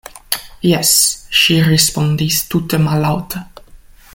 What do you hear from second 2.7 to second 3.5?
mallaŭte.